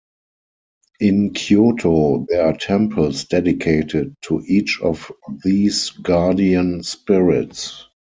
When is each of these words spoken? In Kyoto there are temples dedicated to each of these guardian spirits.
In 0.99 1.31
Kyoto 1.35 2.25
there 2.27 2.47
are 2.47 2.57
temples 2.57 3.25
dedicated 3.25 4.15
to 4.23 4.41
each 4.47 4.81
of 4.81 5.11
these 5.43 5.91
guardian 5.91 6.81
spirits. 6.81 7.85